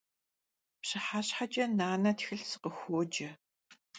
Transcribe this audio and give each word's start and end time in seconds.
Pşıheşheç'e 0.81 1.65
nane 1.77 2.11
txılh 2.17 2.45
sıkhıxuoce. 2.49 3.29